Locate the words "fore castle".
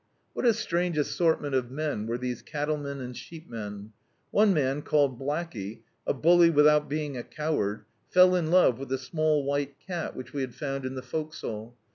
11.03-11.77